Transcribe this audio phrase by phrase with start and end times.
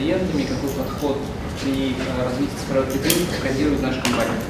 [0.00, 1.18] клиентами, какой подход
[1.62, 1.94] при
[2.24, 4.40] развитии цифровой предприятий прогнозирует наша компания.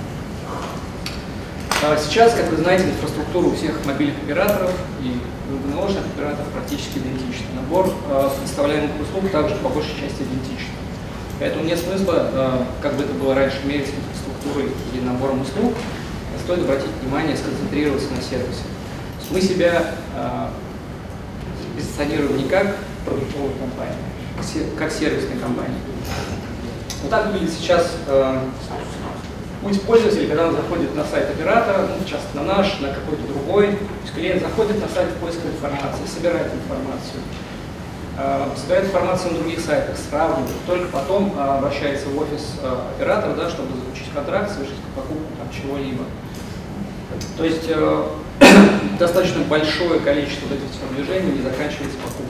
[1.98, 5.18] Сейчас, как вы знаете, инфраструктура у всех мобильных операторов и
[5.50, 7.46] ВНОшных операторов практически идентична.
[7.56, 7.92] Набор
[8.38, 10.70] представляемых услуг также по большей части идентичен.
[11.41, 15.74] Поэтому нет смысла, как бы это было раньше, мерить инфраструктурой или набором услуг,
[16.45, 18.62] стоит обратить внимание, сконцентрироваться на сервисе.
[19.30, 19.95] Мы себя
[21.74, 24.09] позиционируем не как продуктовая компания, а
[24.78, 25.78] как сервисная компания.
[27.02, 27.96] Вот так выглядит сейчас
[29.62, 33.66] путь пользователя, когда он заходит на сайт оператора, ну, часто на наш, на какой-то другой.
[33.66, 37.20] То есть клиент заходит на сайт в поиск информации, собирает информацию,
[38.18, 43.34] э, собирает информацию на других сайтах, сравнивает, только потом э, обращается в офис э, оператора,
[43.34, 46.04] да, чтобы заключить контракт, совершить покупку чего-либо.
[47.36, 48.04] То есть э,
[48.98, 52.30] достаточно большое количество вот этих движений не заканчивается покупкой.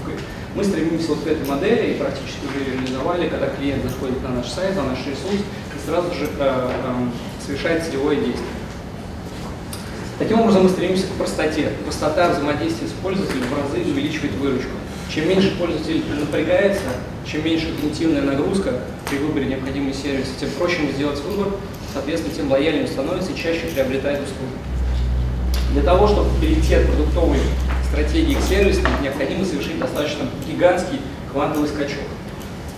[0.55, 4.48] Мы стремимся вот к этой модели и практически уже реализовали, когда клиент заходит на наш
[4.48, 5.45] сайт, на наш ресурс,
[5.87, 8.48] сразу же э, э, совершает целевое действие.
[10.19, 11.70] Таким образом, мы стремимся к простоте.
[11.84, 14.73] Простота взаимодействия с пользователем в разы увеличивает выручку.
[15.12, 16.83] Чем меньше пользователь напрягается,
[17.25, 21.53] чем меньше когнитивная нагрузка при выборе необходимого сервиса, тем проще ему сделать выбор,
[21.92, 24.53] соответственно, тем лояльнее становится и чаще приобретает услуги.
[25.73, 27.39] Для того, чтобы перейти от продуктовой
[27.91, 31.00] стратегии к сервисной, необходимо совершить достаточно гигантский
[31.33, 32.05] квантовый скачок.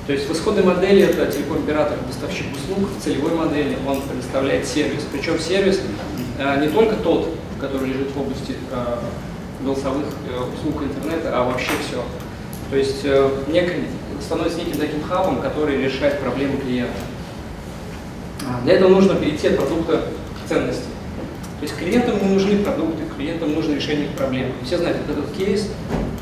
[0.07, 5.07] То есть в исходной модели это телеком-оператор, поставщик услуг, в целевой модели он предоставляет сервис.
[5.13, 5.81] Причем сервис
[6.39, 7.29] э, не только тот,
[7.61, 8.97] который лежит в области э,
[9.63, 12.03] голосовых э, услуг интернета, а вообще все.
[12.71, 13.85] То есть э, некий,
[14.21, 16.99] становится неким таким хабом, который решает проблемы клиента.
[18.65, 20.03] Для этого нужно перейти от продукта
[20.45, 20.92] к ценности.
[21.63, 24.51] То есть клиентам не нужны продукты, клиентам нужно решение их проблем.
[24.65, 25.69] Все знают этот кейс,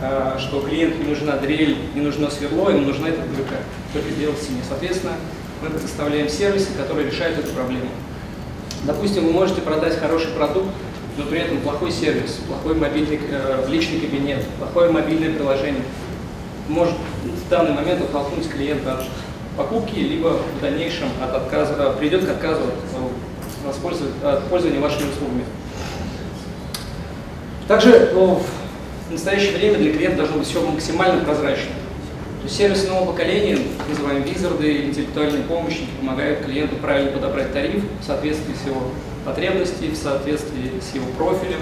[0.02, 3.54] а, что клиенту не нужна дрель, не нужно сверло, ему нужна эта дырка,
[3.94, 4.60] только делать в стене.
[4.68, 5.14] Соответственно,
[5.62, 7.88] мы предоставляем сервисы, которые решают эту проблему.
[8.84, 10.68] Допустим, вы можете продать хороший продукт,
[11.16, 15.84] но при этом плохой сервис, плохой мобильный э, личный кабинет, плохое мобильное приложение.
[16.68, 19.04] Может в данный момент оттолкнуть клиента от
[19.56, 23.29] покупки, либо в дальнейшем от отказа, э, придет к отказу от,
[23.68, 25.44] от пользования вашими услугами.
[27.68, 28.42] Также ну,
[29.08, 31.70] в настоящее время для клиента должно быть все максимально прозрачно.
[32.40, 38.04] То есть сервисы нового поколения, называемые визарды интеллектуальные помощники, помогают клиенту правильно подобрать тариф в
[38.04, 38.80] соответствии с его
[39.24, 41.60] потребностями, в соответствии с его профилем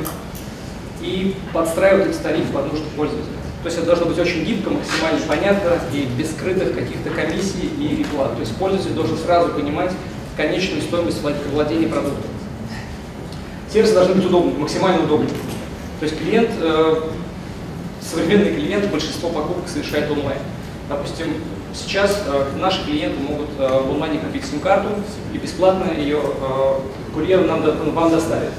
[1.00, 3.34] и подстраивают этот тариф под нужды пользователя.
[3.62, 7.96] То есть это должно быть очень гибко, максимально понятно и без скрытых каких-то комиссий и
[7.96, 8.34] реклам.
[8.34, 9.90] То есть пользователь должен сразу понимать
[10.38, 11.20] конечную стоимость
[11.52, 12.22] владения продуктом.
[13.70, 15.28] Сервисы должны быть удобны, максимально удобны.
[15.98, 17.02] То есть клиент э,
[18.00, 20.38] современный клиент большинство покупок совершает онлайн.
[20.88, 21.26] Допустим,
[21.74, 24.90] сейчас э, наши клиенты могут э, в онлайне купить сим-карту
[25.34, 26.80] и бесплатно ее э,
[27.12, 27.62] курьер нам,
[27.92, 28.52] вам доставит.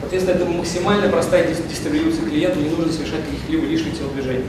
[0.00, 4.44] Соответственно, это максимально простая дистрибьюция клиенту, не нужно совершать каких-либо лишних телодвижений.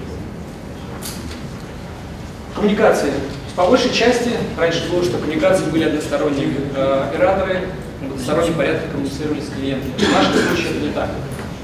[2.54, 3.12] Коммуникации.
[3.56, 6.50] По большей части, раньше было, что коммуникации были односторонние.
[6.76, 7.62] Э, операторы
[8.02, 9.94] в одностороннем порядке коммуницировали с клиентами.
[9.98, 11.10] В нашем случае это не так.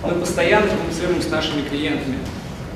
[0.02, 2.18] Мы постоянно коммуницируем с нашими клиентами.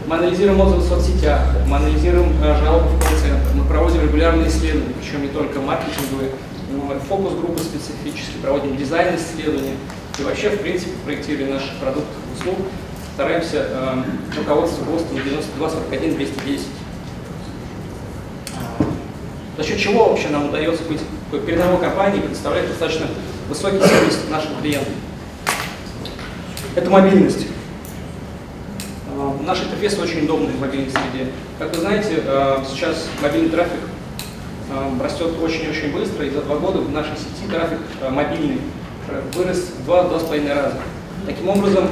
[0.05, 4.93] Мы анализируем отзывы в соцсетях, мы анализируем э, жалобы в колл-центр, мы проводим регулярные исследования,
[4.99, 6.31] причем не только маркетинговые,
[6.69, 9.75] и фокус-группы специфические, проводим дизайн-исследования.
[10.19, 12.57] И вообще, в принципе, в проектировании наших продуктов и услуг
[13.15, 14.03] стараемся э,
[14.37, 16.67] руководствоваться ГОСТом 9241 210.
[19.57, 20.99] За счет чего вообще нам удается быть
[21.45, 23.07] передовой компанией и предоставлять достаточно
[23.47, 24.93] высокий сервис нашим клиентам?
[26.75, 27.47] Это мобильность.
[29.45, 31.31] Наш интерфейс очень удобный в мобильной среде.
[31.57, 33.79] Как вы знаете, э, сейчас мобильный трафик
[34.71, 37.79] э, растет очень-очень быстро, и за два года в нашей сети трафик
[38.09, 38.59] мобильный
[39.35, 40.77] вырос в два-два с половиной раза.
[41.25, 41.89] Таким образом,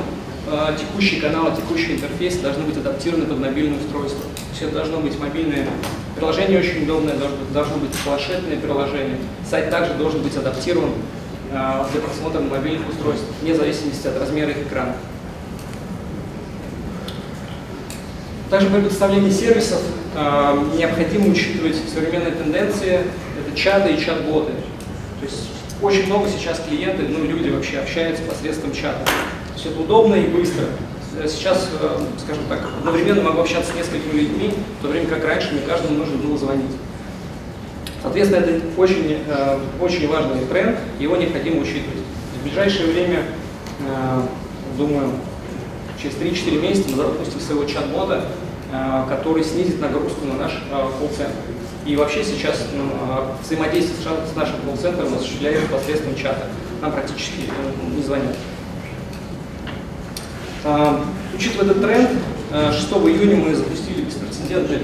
[0.78, 4.26] текущие каналы, текущий интерфейс должны быть адаптированы под мобильное устройство.
[4.60, 5.68] Это должно быть мобильное
[6.16, 7.16] приложение очень удобное,
[7.54, 9.18] должно быть, планшетное приложение.
[9.50, 10.92] Сайт также должен быть адаптирован
[11.52, 14.96] для просмотра мобильных устройствах, вне зависимости от размера их экрана.
[18.50, 19.82] Также при предоставлении сервисов
[20.16, 23.00] э, необходимо учитывать современные тенденции,
[23.40, 24.52] это чаты и чат-боты.
[25.20, 25.50] То есть
[25.82, 29.06] очень много сейчас клиенты, ну люди вообще общаются посредством чата.
[29.06, 30.66] То есть это удобно и быстро.
[31.28, 35.52] Сейчас, э, скажем так, одновременно могу общаться с несколькими людьми, в то время как раньше
[35.52, 36.72] мне каждому нужно было звонить.
[38.02, 42.00] Соответственно, это очень, э, очень важный тренд, его необходимо учитывать.
[42.40, 43.26] В ближайшее время,
[43.80, 44.22] э,
[44.78, 45.12] думаю,
[46.02, 48.26] через 3-4 месяца мы запустим своего чат-бота,
[48.72, 51.36] э, который снизит нагрузку на наш э, колл-центр.
[51.86, 52.84] И вообще сейчас ну,
[53.42, 56.48] взаимодействие с нашим колл-центром осуществляется посредством чата.
[56.82, 58.36] Нам практически э, не звонят.
[60.66, 61.04] А,
[61.36, 62.10] учитывая этот тренд,
[62.52, 64.80] 6 июня мы запустили беспрецедентное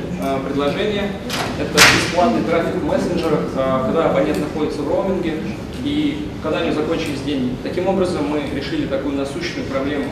[0.46, 1.12] предложение.
[1.60, 3.42] Это бесплатный трафик в мессенджерах,
[3.86, 5.36] когда абонент находится в роуминге
[5.84, 7.56] и когда у него закончились деньги.
[7.64, 10.06] Таким образом, мы решили такую насущную проблему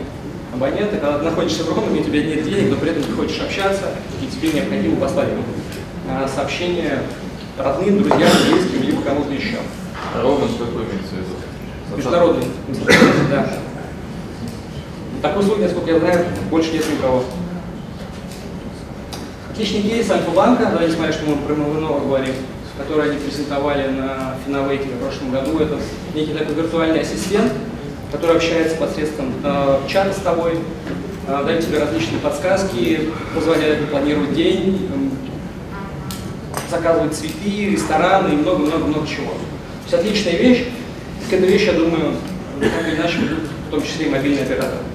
[0.54, 3.42] абонента, когда ты находишься в роуминге, у тебя нет денег, но при этом ты хочешь
[3.42, 3.86] общаться,
[4.22, 5.30] и тебе необходимо послать
[6.10, 7.00] а, сообщение
[7.58, 9.58] родным, друзьям, близким, либо кому-то еще.
[10.22, 11.98] Роуминг какой имеется в виду?
[11.98, 12.46] Международный,
[13.30, 13.50] да.
[15.22, 17.24] Такой услуги, насколько я знаю, больше нет никого.
[19.52, 22.36] Отличный кейс Альфа-банка, давайте смотрим, что мы про МВНО говорим,
[22.78, 25.58] который они презентовали на Финовейте в прошлом году.
[25.60, 25.80] Это
[26.14, 27.52] некий такой виртуальный ассистент,
[28.12, 30.60] который общается посредством э, чата с тобой,
[31.28, 39.32] э, дает тебе различные подсказки, позволяет планировать день, э, заказывать цветы, рестораны и много-много-много чего.
[39.32, 39.38] То
[39.84, 40.68] есть отличная вещь.
[41.30, 42.14] К этой вещи, я думаю,
[42.62, 43.18] так или иначе
[43.68, 44.87] в том числе и мобильные операторы.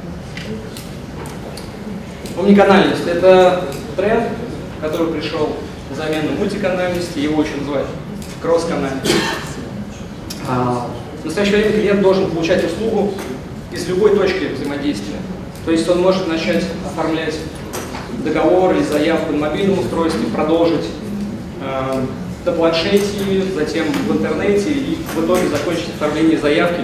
[2.38, 3.64] Омниканальность– это
[3.96, 4.25] тренд,
[4.81, 5.56] который пришел
[5.90, 7.88] в замену мультиканальности, его еще называют
[8.40, 9.12] кросс-канальность.
[10.49, 10.88] А,
[11.23, 13.12] в настоящее время клиент должен получать услугу
[13.70, 15.17] из любой точки взаимодействия.
[15.64, 17.37] То есть он может начать оформлять
[18.25, 20.87] договор или заявку на мобильном устройстве, продолжить
[21.61, 22.05] э,
[22.44, 26.82] на планшете, затем в интернете и в итоге закончить оформление заявки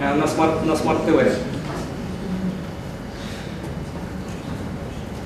[0.00, 1.00] э, на смарт, на смарт.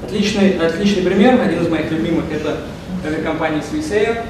[0.05, 2.59] Отличный, отличный пример, один из моих любимых, это
[3.07, 4.23] авиакомпания Swissair.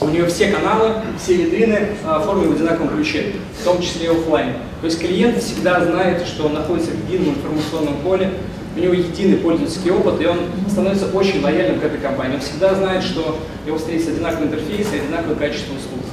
[0.00, 4.52] У нее все каналы, все витрины оформлены в одинаковом ключе, в том числе и офлайн.
[4.82, 8.30] То есть клиент всегда знает, что он находится в едином информационном поле,
[8.76, 12.34] у него единый пользовательский опыт, и он становится очень лояльным к этой компании.
[12.34, 16.04] Он всегда знает, что его встретит одинаковый интерфейс и одинаковое качество услуг.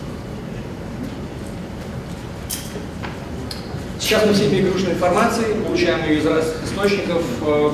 [4.00, 7.72] Сейчас мы все перегружены информацией, получаем ее из разных источников, э,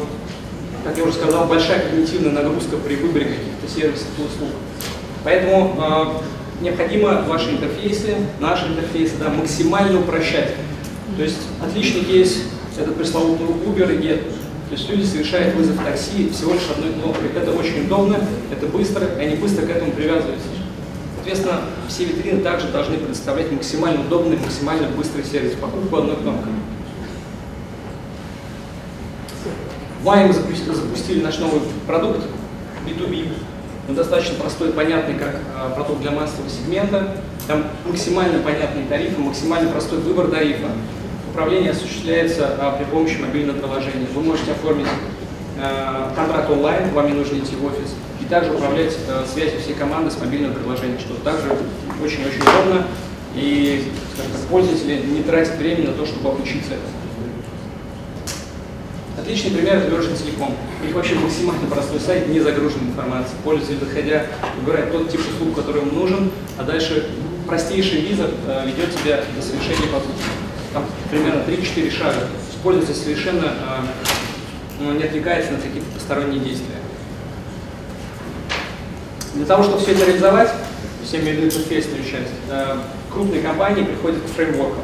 [0.87, 4.51] как я уже сказал, большая когнитивная нагрузка при выборе каких-то сервисов и услуг.
[5.25, 10.53] Поэтому э, необходимо ваши интерфейсы, наши интерфейсы да, максимально упрощать.
[11.17, 12.43] То есть отличный кейс–
[12.79, 14.21] это пресловутый Uber и Get.
[14.69, 17.29] То есть люди совершают вызов такси всего лишь одной кнопкой.
[17.35, 18.17] Это очень удобно,
[18.49, 20.47] это быстро, и они быстро к этому привязываются.
[21.15, 26.53] Соответственно, все витрины также должны предоставлять максимально удобный, максимально быстрый сервис, покупку одной кнопкой.
[29.96, 32.21] В мае мы запустили наш новый продукт
[32.85, 33.27] B2B.
[33.89, 37.17] Он достаточно простой понятный, как а, продукт для массового сегмента.
[37.45, 40.67] Там максимально понятные тарифы, максимально простой выбор тарифа.
[41.31, 44.07] Управление осуществляется а, при помощи мобильного приложения.
[44.13, 44.87] Вы можете оформить
[45.59, 48.95] а, контракт онлайн, вам не нужно идти в офис, и также управлять
[49.31, 51.49] связью всей команды с мобильным приложением, что также
[52.01, 52.87] очень-очень удобно,
[53.35, 53.83] и
[54.13, 56.75] скажем так, пользователи не тратят время на то, чтобы обучиться.
[59.27, 60.55] Отличный пример это Virgin Telecom.
[60.81, 63.35] У них вообще максимально простой сайт, не загружен информацией.
[63.43, 64.25] Пользователь, заходя,
[64.57, 67.09] выбирает тот тип услуг, который ему нужен, а дальше
[67.45, 70.23] простейший визор э, ведет тебя до совершения покупки.
[70.71, 72.29] Там примерно 3-4 шага.
[72.63, 73.53] Пользователь совершенно
[74.79, 76.77] э, не отвлекается на какие-то посторонние действия.
[79.33, 80.51] Для того, чтобы все это реализовать,
[81.03, 81.89] все имею в часть,
[82.49, 82.77] э,
[83.11, 84.83] крупные компании приходят к фреймворкам.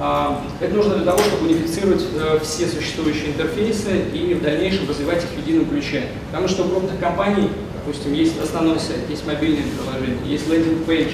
[0.00, 5.22] А, это нужно для того, чтобы унифицировать э, все существующие интерфейсы и в дальнейшем развивать
[5.22, 6.06] их в едином ключе.
[6.30, 11.12] Потому что у крупных компаний, допустим, есть основной сайт, есть мобильное приложение, есть лендинг-пейдж,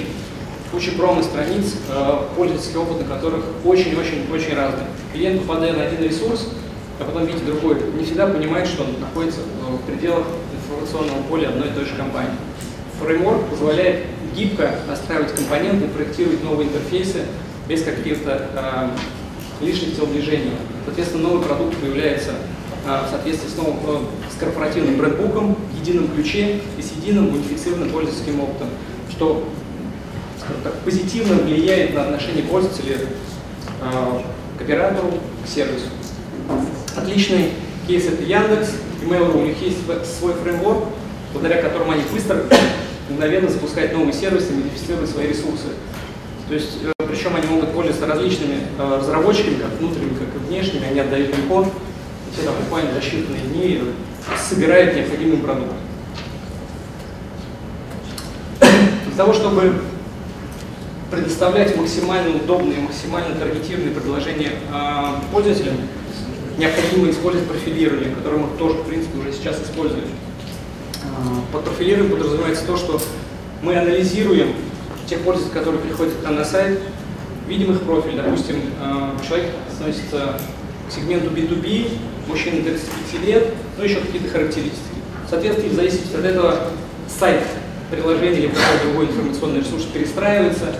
[0.73, 4.85] куча промо-страниц, э, пользовательский опыт на которых очень-очень-очень разный.
[5.13, 6.49] Клиент, попадая на один ресурс,
[6.99, 11.69] а потом видит другой, не всегда понимает, что он находится в пределах информационного поля одной
[11.69, 12.33] и той же компании.
[13.01, 17.25] Фреймворк позволяет гибко настраивать компоненты, проектировать новые интерфейсы,
[17.71, 20.51] без каких-то э, лишних телодвижений.
[20.85, 22.33] Соответственно, новый продукт появляется
[22.85, 23.99] э, в соответствии с, новым, э,
[24.35, 28.69] с корпоративным брендбуком, в едином ключе и с единым унифицированным пользовательским опытом,
[29.09, 29.49] что
[30.65, 34.21] так, позитивно влияет на отношение пользователя э,
[34.59, 35.13] к оператору,
[35.45, 35.87] к сервису.
[36.97, 37.51] Отличный
[37.87, 38.71] кейс это Яндекс,
[39.05, 39.79] Mail.ru, у них есть
[40.19, 40.87] свой фреймворк,
[41.33, 42.43] благодаря которому они быстро,
[43.09, 45.69] мгновенно запускают новые сервисы, модифицируют свои ресурсы.
[46.51, 50.85] То есть, э, причем они могут пользоваться различными э, разработчиками, как внутренними, так и внешними,
[50.85, 53.81] они отдают им код, и те там буквально за считанные дни
[54.37, 55.75] собирают необходимый продукт.
[58.59, 59.81] Для того, чтобы
[61.13, 65.77] предоставлять максимально удобные, максимально таргетированные предложения э, пользователям,
[66.59, 70.09] необходимо использовать профилирование, которое мы тоже, в принципе, уже сейчас используем.
[71.53, 73.01] Под профилированием подразумевается то, что
[73.63, 74.55] мы анализируем
[75.11, 76.79] тех пользователей, которые приходят к нам на сайт,
[77.49, 80.39] видим их профиль, допустим, э, человек относится
[80.89, 81.99] к сегменту B2B,
[82.29, 84.79] мужчина 35 лет, ну еще какие-то характеристики.
[85.29, 86.57] Соответственно, в зависимости от этого
[87.09, 87.43] сайт,
[87.91, 90.77] приложение или какой-то другой информационный ресурс перестраивается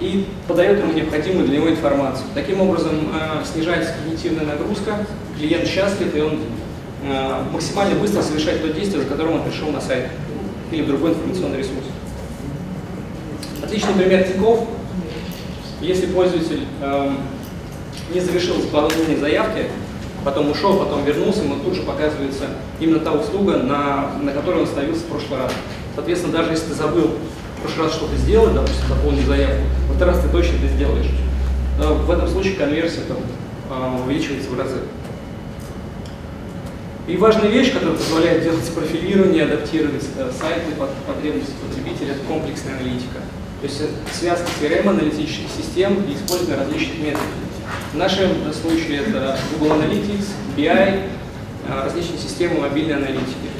[0.00, 2.26] и подает ему необходимую для него информацию.
[2.34, 5.06] Таким образом, э, снижается когнитивная нагрузка,
[5.38, 6.38] клиент счастлив, и он
[7.04, 10.08] э, максимально быстро совершает то действие, за которым он пришел на сайт
[10.72, 11.91] или в другой информационный ресурс.
[13.72, 14.68] Отличный пример Тинькофф.
[15.80, 17.20] Если пользователь эм,
[18.12, 19.64] не завершил заполнение заявки,
[20.26, 22.48] потом ушел, потом вернулся, ему тут же показывается
[22.80, 25.52] именно та услуга, на, на которой он остановился в прошлый раз.
[25.94, 27.12] Соответственно, даже если ты забыл
[27.56, 31.10] в прошлый раз что-то сделать, допустим, заполнить заявку, во второй раз ты точно это сделаешь.
[31.78, 33.16] Но в этом случае конверсия там,
[33.70, 34.80] э, увеличивается в разы.
[37.08, 42.76] И важная вещь, которая позволяет делать профилирование, адаптировать э, сайты под потребности потребителя, это комплексная
[42.76, 43.20] аналитика.
[43.62, 43.80] То есть
[44.12, 47.26] связка CRM-аналитических систем и использование различных методов.
[47.92, 50.26] В нашем случае это Google Analytics,
[50.56, 51.06] BI, э,
[51.84, 53.50] различные системы мобильной аналитики.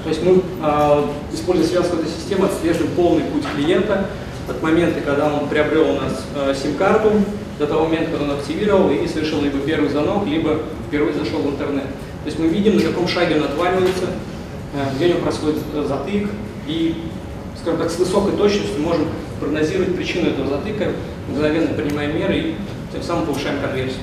[0.00, 4.06] То есть мы, э, используя связку этой системы, отслеживаем полный путь клиента
[4.48, 7.10] от момента, когда он приобрел у нас э, сим-карту,
[7.58, 11.50] до того момента, когда он активировал и совершил либо первый звонок, либо впервые зашел в
[11.50, 11.86] интернет.
[12.22, 14.06] То есть мы видим, на каком шаге он отваливается,
[14.94, 16.30] где у него происходит затык,
[16.66, 17.04] и,
[17.64, 19.08] скажем так, с высокой точностью можем
[19.40, 20.92] прогнозировать причину этого затыка,
[21.28, 22.56] мгновенно принимаем меры и
[22.92, 24.02] тем самым повышаем конверсию.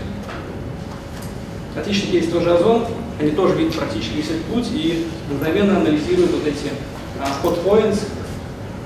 [1.78, 2.88] Отличный кейс тоже Озон,
[3.20, 6.72] они тоже видят практически весь этот путь и мгновенно анализируют вот эти
[7.20, 8.00] uh, hot points,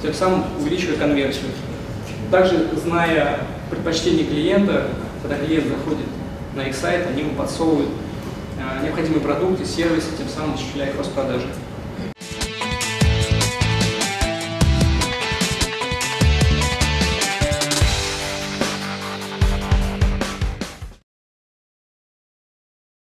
[0.01, 1.51] тем самым увеличивая конверсию.
[2.29, 3.39] Также, зная
[3.69, 4.89] предпочтения клиента,
[5.21, 6.05] когда клиент заходит
[6.53, 7.89] на их сайт, они ему подсовывают
[8.59, 11.47] uh, необходимые продукты, сервисы, тем самым осуществляя их распродажи.